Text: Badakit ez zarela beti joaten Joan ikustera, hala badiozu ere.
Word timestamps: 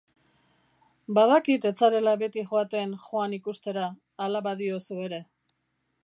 Badakit 1.17 1.67
ez 1.69 1.73
zarela 1.83 2.13
beti 2.21 2.43
joaten 2.53 2.95
Joan 3.03 3.35
ikustera, 3.37 3.83
hala 4.25 4.41
badiozu 4.47 5.01
ere. 5.09 5.21